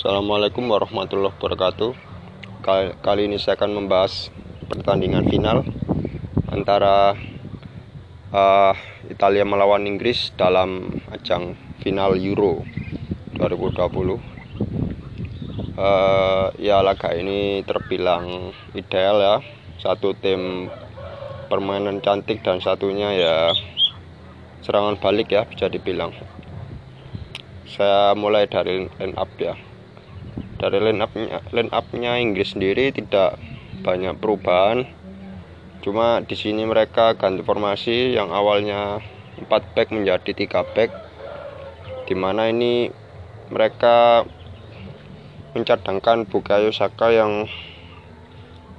[0.00, 1.92] Assalamualaikum warahmatullahi wabarakatuh.
[3.04, 4.32] Kali, ini saya akan membahas
[4.64, 5.60] pertandingan final
[6.48, 7.12] Antara
[8.32, 8.72] uh,
[9.12, 11.52] Italia melawan Inggris dalam ajang
[11.84, 12.64] final Euro
[13.36, 19.36] 2020 uh, Ya laga ini terbilang ideal ya.
[19.84, 20.72] Satu tim
[21.52, 23.52] permainan cantik dan satunya ya
[24.64, 26.16] serangan balik ya bisa dibilang.
[27.68, 29.68] Saya mulai dari line up ya
[30.60, 33.40] dari line upnya line upnya Inggris sendiri tidak
[33.80, 34.84] banyak perubahan.
[35.80, 39.00] Cuma di sini mereka ganti formasi yang awalnya
[39.40, 40.90] 4 back menjadi 3 back.
[42.04, 42.92] Di mana ini
[43.48, 44.28] mereka
[45.56, 47.48] mencadangkan Bukayo Saka yang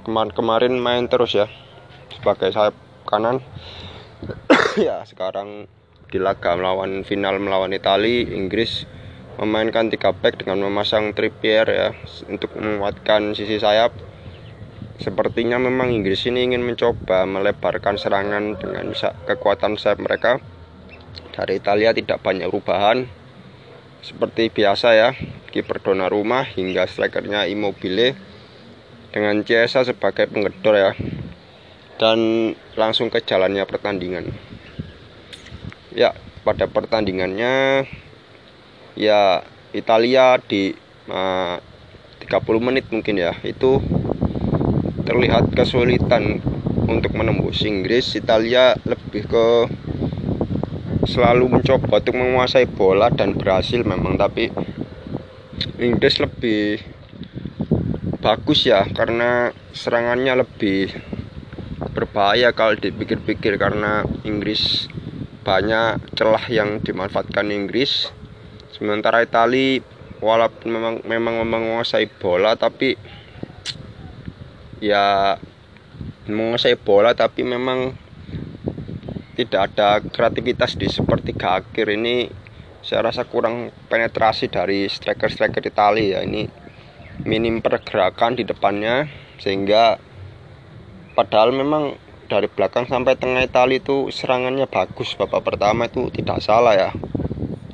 [0.06, 1.50] kemarin-kemarin main terus ya
[2.14, 3.42] sebagai sayap kanan.
[4.72, 5.68] Ya sekarang
[6.08, 8.88] di laga melawan final melawan Italia, Inggris
[9.40, 11.88] memainkan tiga back dengan memasang Trippier ya
[12.28, 13.92] untuk menguatkan sisi sayap.
[15.00, 18.92] Sepertinya memang Inggris ini ingin mencoba melebarkan serangan dengan
[19.28, 20.38] kekuatan sayap mereka.
[21.32, 23.08] Dari Italia tidak banyak perubahan.
[24.02, 25.10] Seperti biasa ya,
[25.54, 28.18] kiper Donnarumma hingga strikernya Immobile
[29.14, 30.92] dengan Chiesa sebagai penggedor ya.
[31.96, 34.52] Dan langsung ke jalannya pertandingan
[35.92, 37.84] ya pada pertandingannya
[38.98, 40.72] ya Italia di
[41.08, 41.56] uh,
[42.22, 43.32] 30 menit mungkin ya.
[43.44, 43.82] Itu
[45.02, 46.40] terlihat kesulitan
[46.86, 47.64] untuk menembus.
[47.66, 49.46] Inggris Italia lebih ke
[51.02, 54.48] selalu mencoba untuk menguasai bola dan berhasil memang tapi
[55.82, 56.78] Inggris lebih
[58.22, 60.94] bagus ya karena serangannya lebih
[61.90, 64.86] berbahaya kalau dipikir-pikir karena Inggris
[65.42, 68.14] banyak celah yang dimanfaatkan Inggris
[68.82, 69.78] sementara Itali
[70.18, 72.98] walaupun memang memang menguasai bola tapi
[74.82, 75.38] ya
[76.26, 77.94] menguasai bola tapi memang
[79.38, 81.94] tidak ada kreativitas di sepertiga akhir.
[81.94, 82.26] Ini
[82.82, 86.26] saya rasa kurang penetrasi dari striker-striker Itali ya.
[86.26, 86.42] Ini
[87.22, 89.06] minim pergerakan di depannya
[89.38, 89.94] sehingga
[91.14, 91.94] padahal memang
[92.26, 95.14] dari belakang sampai tengah Itali itu serangannya bagus.
[95.14, 96.90] Babak pertama itu tidak salah ya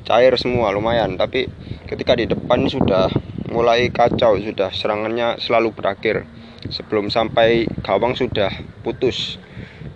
[0.09, 1.13] cair semua lumayan.
[1.13, 1.45] Tapi
[1.85, 3.13] ketika di depan sudah
[3.53, 6.25] mulai kacau sudah serangannya selalu berakhir.
[6.73, 9.37] Sebelum sampai gawang sudah putus.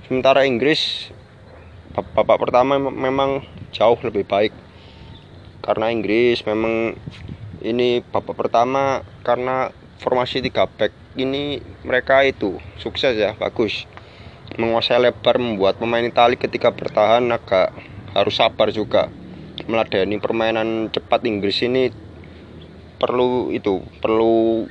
[0.05, 1.11] Sementara Inggris
[1.97, 3.41] babak pertama memang
[3.73, 4.53] jauh lebih baik.
[5.65, 6.93] Karena Inggris memang
[7.65, 13.89] ini babak pertama karena formasi tiga back ini mereka itu sukses ya bagus.
[14.55, 17.73] Menguasai lebar membuat pemain Italia ketika bertahan agak
[18.13, 19.09] harus sabar juga
[19.67, 21.89] meladeni permainan cepat Inggris ini
[22.99, 24.67] perlu itu perlu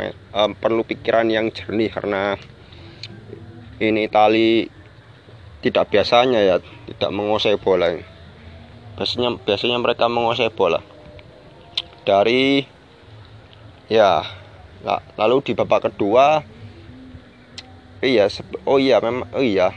[0.00, 2.36] uh, perlu pikiran yang jernih karena
[3.80, 4.68] ini Italia
[5.60, 6.56] tidak biasanya ya
[6.88, 7.92] tidak menguasai bola
[8.96, 10.80] biasanya biasanya mereka menguasai bola
[12.04, 12.64] dari
[13.92, 14.24] ya
[15.20, 16.40] lalu di babak kedua
[18.00, 18.32] Iya,
[18.64, 19.76] oh iya memang oh iya,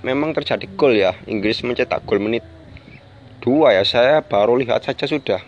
[0.00, 1.12] memang terjadi gol ya.
[1.28, 2.40] Inggris mencetak gol menit
[3.48, 3.84] dua ya.
[3.88, 5.40] Saya baru lihat saja sudah.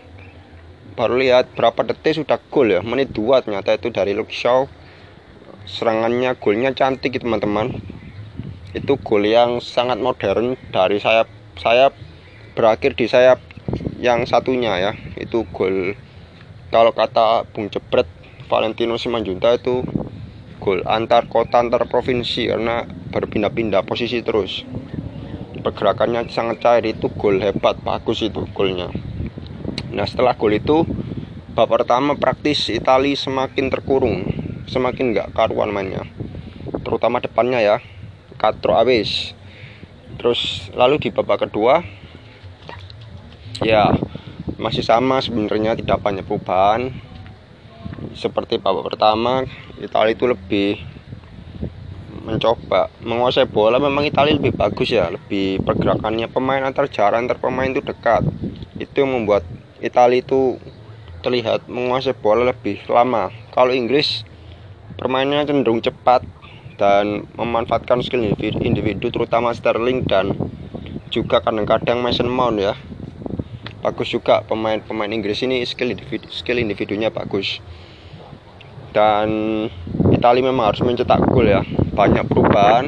[0.97, 2.81] Baru lihat berapa detik sudah gol ya.
[2.81, 4.65] Menit dua ternyata itu dari Shaw.
[5.69, 7.77] Serangannya golnya cantik teman-teman.
[8.73, 11.29] Itu gol yang sangat modern dari sayap
[11.61, 11.93] sayap
[12.57, 13.37] berakhir di sayap
[14.01, 14.91] yang satunya ya.
[15.21, 15.93] Itu gol
[16.73, 18.09] kalau kata Bung Jebret
[18.49, 19.85] Valentino Simanjunta itu
[20.57, 24.65] gol antar kota antar provinsi karena berpindah-pindah posisi terus
[25.61, 28.89] pergerakannya sangat cair itu gol hebat bagus itu golnya.
[29.93, 30.83] Nah setelah gol itu
[31.53, 34.25] babak pertama praktis Itali semakin terkurung
[34.65, 36.07] semakin nggak karuan mainnya.
[36.81, 37.77] Terutama depannya ya
[38.41, 39.37] Katro Aves.
[40.17, 41.85] Terus lalu di babak kedua
[43.61, 43.93] ya
[44.57, 46.91] masih sama sebenarnya tidak banyak perubahan.
[48.17, 49.45] Seperti babak pertama
[49.77, 50.90] Italia itu lebih
[52.31, 52.87] mencoba.
[53.03, 57.83] Menguasai bola memang Italia lebih bagus ya lebih pergerakannya pemain antar jarak antar pemain itu
[57.83, 58.23] dekat.
[58.79, 59.43] Itu membuat
[59.83, 60.55] Italia itu
[61.21, 63.29] terlihat menguasai bola lebih lama.
[63.51, 64.23] Kalau Inggris
[64.95, 66.23] permainnya cenderung cepat
[66.79, 70.33] dan memanfaatkan skill individu, individu terutama Sterling dan
[71.13, 72.73] juga kadang-kadang Mason Mount ya.
[73.81, 77.61] Bagus juga pemain-pemain Inggris ini skill individu, skill individunya bagus.
[78.93, 79.29] Dan
[80.11, 82.87] Italia memang harus mencetak gol ya banyak perubahan.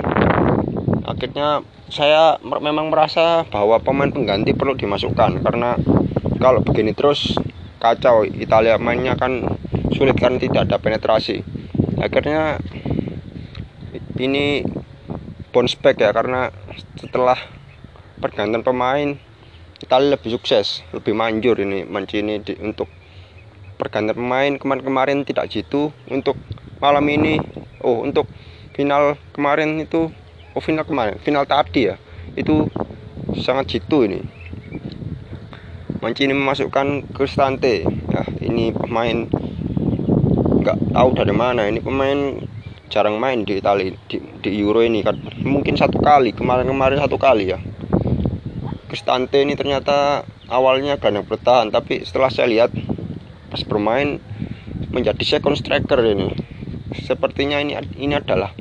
[1.04, 1.62] Akhirnya
[1.92, 5.78] saya memang merasa bahwa pemain pengganti perlu dimasukkan karena
[6.40, 7.36] kalau begini terus
[7.78, 9.44] kacau Italia mainnya kan
[9.94, 11.44] sulit kan tidak ada penetrasi.
[12.00, 12.58] Akhirnya
[14.18, 14.64] ini
[15.54, 16.50] bounce back ya karena
[16.98, 17.38] setelah
[18.18, 19.20] pergantian pemain
[19.84, 22.88] Italia lebih sukses lebih manjur ini Mancini di, untuk
[23.76, 24.52] pergantian pemain.
[24.56, 26.40] Kemarin-kemarin tidak jitu untuk
[26.80, 27.38] malam ini
[27.84, 28.26] oh untuk
[28.74, 30.10] final kemarin itu
[30.54, 31.96] oh final kemarin final tadi ya
[32.34, 32.70] itu
[33.40, 34.20] sangat jitu ini.
[36.02, 37.86] Mancini memasukkan Cristante.
[37.88, 39.30] Ya ini pemain
[40.64, 42.40] nggak tahu dari mana ini pemain
[42.88, 45.18] jarang main di Italia di, di Euro ini kan.
[45.42, 47.60] Mungkin satu kali kemarin-kemarin satu kali ya.
[48.92, 52.70] Cristante ini ternyata awalnya gelandang bertahan tapi setelah saya lihat
[53.50, 54.22] pas bermain
[54.94, 56.53] menjadi second striker ini
[56.92, 58.52] sepertinya ini ini adalah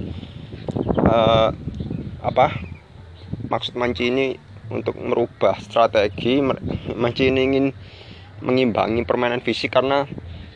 [1.02, 1.50] uh,
[2.22, 2.46] apa
[3.50, 4.38] maksud Mancini
[4.70, 6.38] untuk merubah strategi
[6.94, 7.66] Mancini ingin
[8.42, 10.06] mengimbangi permainan fisik karena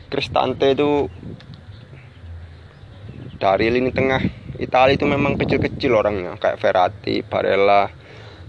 [0.07, 1.11] Cristante itu
[3.37, 4.23] dari lini tengah
[4.57, 7.85] Italia itu memang kecil-kecil orangnya kayak Verratti, Barella,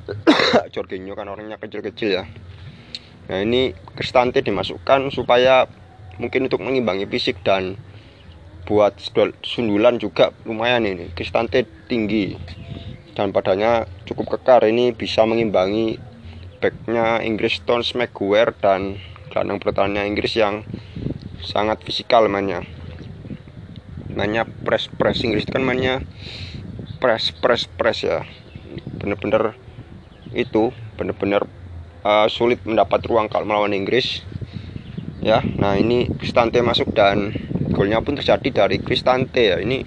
[0.73, 2.25] Jorginho kan orangnya kecil-kecil ya.
[3.29, 5.69] Nah ini Cristante dimasukkan supaya
[6.17, 7.77] mungkin untuk mengimbangi fisik dan
[8.69, 9.01] buat
[9.41, 11.09] sundulan juga lumayan ini.
[11.17, 12.37] Cristante tinggi.
[13.17, 14.69] Dan badannya cukup kekar.
[14.69, 15.97] Ini bisa mengimbangi
[16.61, 19.01] backnya Inggris Stones Maguire dan
[19.33, 20.69] gelandang pertahanannya Inggris yang
[21.41, 22.61] sangat fisikal mainnya.
[24.13, 26.05] Mainnya press press Inggris kan mainnya
[27.01, 28.29] press press press ya.
[29.01, 29.57] Bener-bener
[30.37, 31.49] itu bener-bener
[32.05, 34.27] uh, sulit mendapat ruang kalau melawan Inggris.
[35.25, 37.48] Ya nah ini Cristante masuk dan
[37.79, 39.63] golnya pun terjadi dari Cristante ya.
[39.63, 39.87] Ini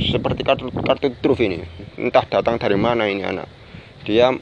[0.00, 1.60] seperti kartu kartu truf ini.
[2.00, 3.44] Entah datang dari mana ini anak.
[4.08, 4.32] Dia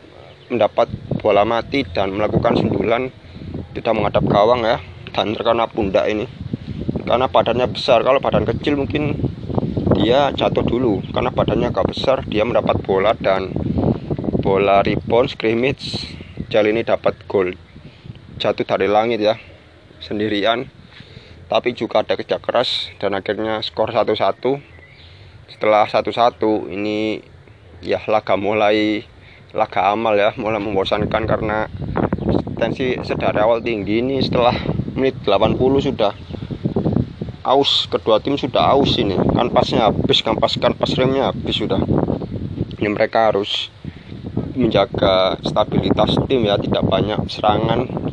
[0.46, 0.86] mendapat
[1.18, 3.10] bola mati dan melakukan sundulan
[3.74, 4.78] tidak menghadap gawang ya
[5.10, 6.30] dan terkena pundak ini.
[7.02, 9.18] Karena badannya besar kalau badan kecil mungkin
[9.98, 11.02] dia jatuh dulu.
[11.10, 13.50] Karena badannya agak besar dia mendapat bola dan
[14.46, 16.14] bola rebound scrimmage
[16.46, 17.58] Jal ini dapat gol.
[18.38, 19.34] Jatuh dari langit ya
[19.98, 20.70] sendirian
[21.46, 24.16] tapi juga ada kerja keras dan akhirnya skor 1-1
[25.46, 26.42] setelah 1-1
[26.74, 27.22] ini
[27.84, 29.06] ya laga mulai
[29.54, 31.70] laga amal ya mulai membosankan karena
[32.56, 34.00] tensi sedari awal tinggi.
[34.00, 34.56] Ini setelah
[34.96, 35.60] menit 80
[35.92, 36.12] sudah
[37.46, 39.14] aus kedua tim sudah aus ini.
[39.14, 41.78] Kan pasnya habis kan pas kan pas remnya habis sudah.
[42.80, 43.68] Ini mereka harus
[44.56, 48.05] menjaga stabilitas tim ya tidak banyak serangan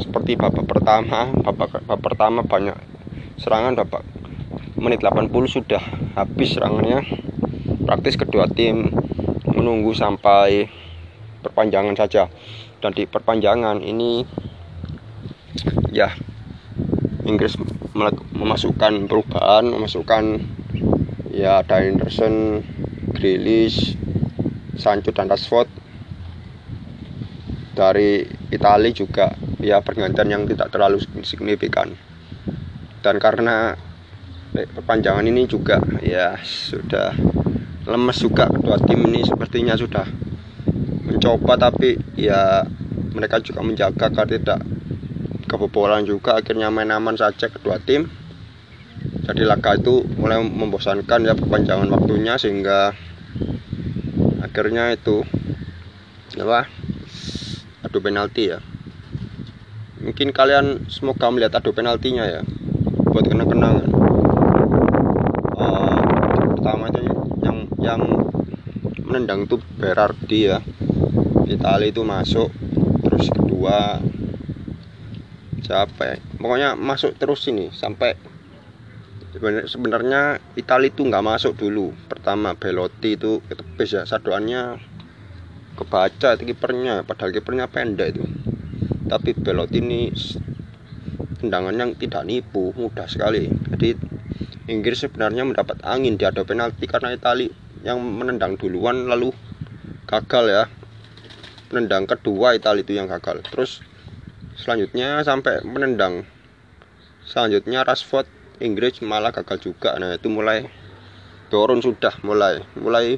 [0.00, 2.76] seperti babak pertama babak, babak pertama banyak
[3.36, 4.04] serangan babak
[4.76, 5.82] menit 80 sudah
[6.14, 7.00] habis serangannya.
[7.86, 8.92] Praktis kedua tim
[9.48, 10.68] menunggu sampai
[11.40, 12.28] perpanjangan saja.
[12.78, 14.20] Dan di perpanjangan ini
[15.90, 16.12] ya
[17.24, 17.56] Inggris
[18.36, 20.24] memasukkan perubahan memasukkan
[21.32, 22.60] ya ada Henderson
[23.16, 23.96] Grealish
[24.76, 25.72] Sancho dan Rashford.
[27.76, 31.96] Dari Italia juga ya pergantian yang tidak terlalu signifikan.
[33.00, 33.76] Dan karena
[34.52, 37.12] perpanjangan ini juga ya sudah
[37.86, 39.22] lemes juga kedua tim ini.
[39.24, 40.06] Sepertinya sudah
[41.06, 42.66] mencoba tapi ya
[43.14, 44.60] mereka juga menjaga agar tidak
[45.48, 46.36] kebobolan juga.
[46.36, 48.10] Akhirnya main aman saja kedua tim.
[49.26, 52.94] Jadi laga itu mulai membosankan ya perpanjangan waktunya sehingga
[54.38, 55.26] akhirnya itu
[56.38, 56.70] apa
[57.82, 58.62] adu penalti ya
[60.00, 62.40] mungkin kalian semoga melihat adu penaltinya ya
[63.08, 63.88] buat kenang-kenangan.
[65.56, 66.00] Uh,
[66.52, 67.00] pertama itu
[67.40, 68.02] yang yang
[69.00, 70.60] menendang itu Berardi ya.
[71.46, 72.50] Italia itu masuk
[73.06, 74.02] terus kedua
[75.64, 76.16] siapa ya?
[76.36, 78.18] Pokoknya masuk terus ini sampai
[79.68, 81.96] sebenarnya Italia itu nggak masuk dulu.
[82.10, 84.76] Pertama Belotti itu ketepis ya sadoannya
[85.76, 88.24] kebaca itu kipernya padahal kipernya pendek itu
[89.16, 90.12] tapi Belotti ini
[91.40, 93.48] tendangan yang tidak nipu mudah sekali.
[93.48, 93.96] Jadi
[94.68, 97.48] Inggris sebenarnya mendapat angin di ada penalti karena Italia
[97.80, 99.32] yang menendang duluan lalu
[100.04, 100.64] gagal ya.
[101.72, 103.40] Penendang kedua Italia itu yang gagal.
[103.48, 103.80] Terus
[104.60, 106.28] selanjutnya sampai menendang.
[107.24, 108.28] Selanjutnya Rashford
[108.60, 109.96] Inggris malah gagal juga.
[109.96, 110.68] Nah itu mulai
[111.48, 113.16] turun sudah mulai mulai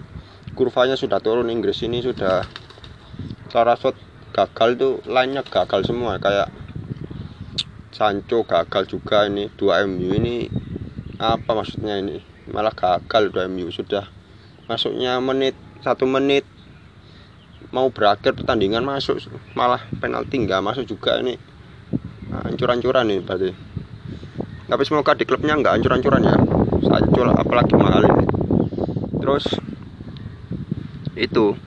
[0.55, 1.50] kurvanya sudah turun.
[1.50, 2.47] Inggris ini sudah
[3.52, 4.08] Rashford
[4.38, 6.23] gagal itu lainnya gagal semua.
[6.23, 6.54] Kayak
[7.90, 10.47] Sancho gagal juga ini dua MU ini.
[11.18, 12.23] Apa maksudnya ini?
[12.47, 14.07] Malah gagal dua MU sudah.
[14.71, 16.47] Masuknya menit satu menit.
[17.75, 19.18] Mau berakhir pertandingan masuk
[19.52, 21.35] malah penalti nggak masuk juga ini.
[22.30, 23.50] Nah, hancur-hancuran ini berarti.
[24.68, 26.37] Tapi semoga di klubnya nggak hancur-hancuran ya.
[26.88, 28.25] Hancur apalagi mahal ini.
[29.18, 29.45] Terus
[31.18, 31.59] itu.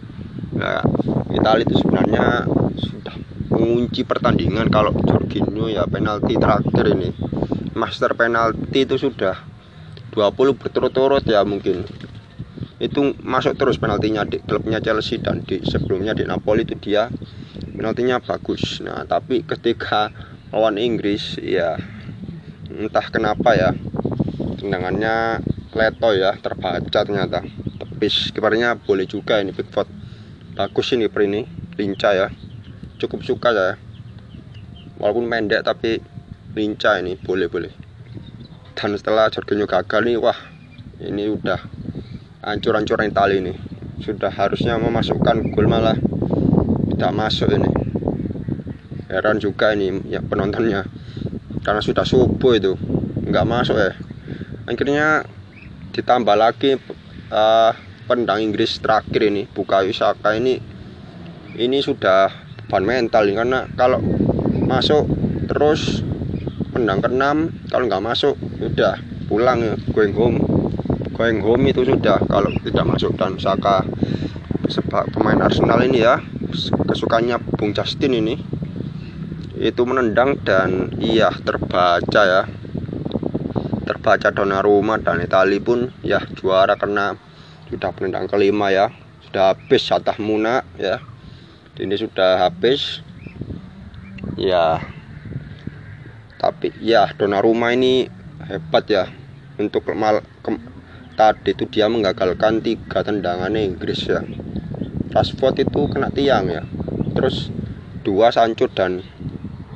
[0.55, 0.83] Ya
[1.31, 2.43] Italia itu sebenarnya
[3.91, 7.11] mengunci pertandingan kalau Jorginho ya penalti terakhir ini.
[7.75, 9.35] Master penalti itu sudah
[10.15, 11.83] 20 berturut-turut ya mungkin.
[12.79, 17.11] Itu masuk terus penaltinya di klubnya Chelsea dan di sebelumnya di Napoli itu dia
[17.75, 18.79] penaltinya bagus.
[18.79, 20.07] Nah tapi ketika
[20.55, 21.75] lawan Inggris ya
[22.71, 23.75] entah kenapa ya
[24.55, 25.43] tendangannya
[25.75, 27.43] leto ya terbaca ternyata.
[27.75, 28.31] Tepis.
[28.31, 29.91] Kipernya boleh juga ini Pickford
[30.55, 31.43] bagus ini per ini
[31.75, 32.29] lincah ya
[33.01, 33.69] cukup suka ya
[35.01, 35.97] walaupun pendek tapi
[36.53, 37.73] lincah ini boleh boleh.
[38.77, 40.37] Dan setelah Jorginho gagal nih wah
[41.01, 41.57] ini udah
[42.45, 43.53] hancur-hancuran tali ini.
[44.01, 45.97] Sudah harusnya memasukkan gol malah
[46.93, 47.69] tidak masuk ini.
[49.09, 50.85] Heran juga ini ya penontonnya.
[51.61, 52.77] Karena sudah subuh itu
[53.25, 53.93] nggak masuk ya.
[54.69, 55.25] Akhirnya
[55.91, 56.77] ditambah lagi
[57.29, 57.71] uh,
[58.07, 60.57] pendang Inggris terakhir ini Bukayo Saka ini
[61.59, 62.40] ini sudah
[62.71, 63.99] beban mental ini karena kalau
[64.63, 65.03] masuk
[65.43, 65.99] terus
[66.71, 68.95] pendang keenam kalau nggak masuk udah
[69.27, 70.39] pulang ya going home.
[71.11, 73.83] Going home itu sudah kalau tidak masuk dan Saka
[74.71, 76.23] sebab pemain Arsenal ini ya
[76.87, 78.39] kesukaannya Bung Justin ini
[79.59, 82.47] itu menendang dan iya terbaca ya.
[83.83, 87.19] Terbaca Donnarumma dan Itali pun ya juara karena
[87.67, 88.87] sudah penendang kelima ya.
[89.27, 91.10] Sudah habis jatah Muna ya
[91.81, 93.01] ini sudah habis.
[94.37, 94.85] Ya.
[96.37, 98.05] Tapi ya Donnarumma ini
[98.45, 99.05] hebat ya.
[99.57, 100.49] Untuk mal, ke,
[101.17, 104.21] tadi itu dia menggagalkan tiga tendangan Inggris ya.
[105.11, 106.63] Rashford itu kena tiang ya.
[107.17, 107.49] Terus
[108.05, 109.01] dua Sancho dan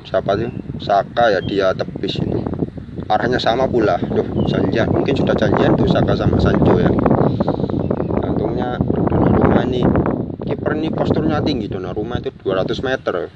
[0.06, 0.50] siapa sih?
[0.82, 2.40] Saka ya dia tepis itu.
[3.06, 3.98] Arahnya sama pula.
[3.98, 4.90] Duh, janjian.
[4.90, 6.90] Mungkin sudah janjian tuh Saka sama Sancho ya.
[8.26, 10.05] Untungnya Donnarumma ini
[10.46, 13.26] kiper ini posturnya tinggi Donnarumma itu 200 meter.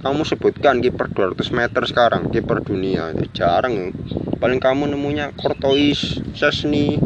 [0.00, 3.12] Kamu sebutkan kiper 200 meter sekarang kiper dunia.
[3.12, 3.92] Itu jarang.
[4.40, 6.96] Paling kamu nemunya Courtois Sesni.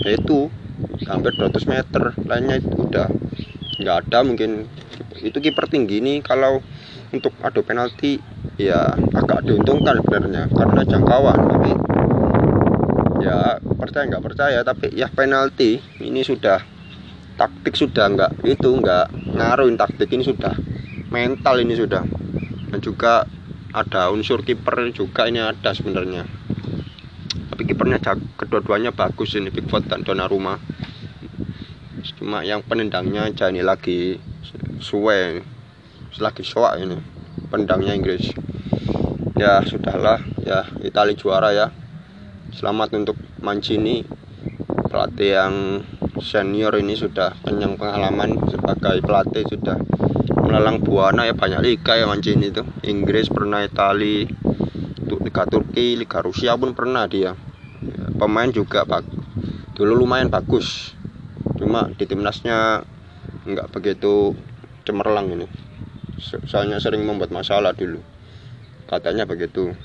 [0.00, 0.48] Itu
[1.04, 2.16] hampir 200 meter.
[2.24, 3.12] Lainnya itu udah
[3.84, 4.64] nggak ada mungkin.
[5.20, 6.64] Itu kiper tinggi nih kalau
[7.12, 8.16] untuk adu penalti
[8.56, 11.38] ya agak diuntungkan sebenarnya karena jangkauan.
[11.52, 11.70] Tapi
[13.20, 16.73] ya percaya nggak percaya tapi ya penalti ini sudah
[17.34, 20.54] taktik sudah nggak itu nggak ngaruhin taktik ini sudah.
[21.10, 22.02] Mental ini sudah.
[22.70, 23.26] Dan juga
[23.74, 26.26] ada unsur kiper juga ini ada sebenarnya.
[27.50, 28.02] Tapi kipernya
[28.38, 30.58] kedua-duanya bagus ini Pickford dan Donnarumma.
[32.18, 34.18] Cuma yang penendangnya aja ini lagi
[34.78, 35.40] suwe
[36.20, 36.98] lagi soak ini
[37.50, 38.30] pendangnya Inggris.
[39.34, 40.22] Ya sudahlah.
[40.46, 41.66] Ya Italia juara ya.
[42.54, 44.06] Selamat untuk Mancini
[44.86, 45.54] pelatih yang
[46.24, 49.76] senior ini sudah kenyang pengalaman sebagai pelatih sudah
[50.40, 52.64] melalang buana ya banyak liga ya Mancini itu.
[52.88, 54.24] Inggris pernah Itali
[55.04, 57.36] Liga Turki Liga Rusia pun pernah dia.
[57.84, 59.04] Ya, pemain juga bag
[59.76, 60.96] dulu lumayan bagus.
[61.60, 62.88] Cuma di timnasnya
[63.44, 64.32] nggak begitu
[64.88, 65.46] cemerlang ini.
[66.48, 68.00] Soalnya sering membuat masalah dulu.
[68.88, 69.76] Katanya begitu.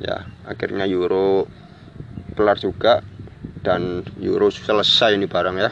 [0.00, 1.44] Ya akhirnya Euro
[2.38, 3.02] kelar juga
[3.68, 5.68] dan Euro selesai ini barang ya.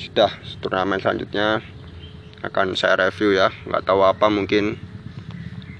[0.00, 0.32] Sudah
[0.64, 1.60] turnamen selanjutnya.
[2.40, 3.52] Akan saya review ya.
[3.68, 4.80] Nggak tahu apa mungkin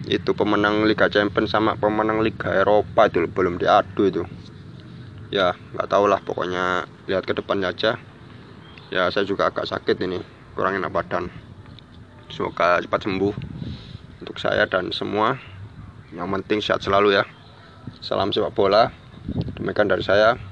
[0.04, 4.22] itu pemenang Liga Champions sama pemenang Liga Eropa itu belum diadu itu.
[5.32, 7.96] Ya nggak tahu lah pokoknya lihat ke depan aja.
[8.92, 10.20] Ya saya juga agak sakit ini
[10.52, 11.32] kurang enak badan
[12.28, 13.34] semoga cepat sembuh
[14.20, 15.40] untuk saya dan semua.
[16.12, 17.24] Yang penting sehat selalu ya.
[18.04, 18.92] Salam sepak bola
[19.56, 20.51] demikian dari saya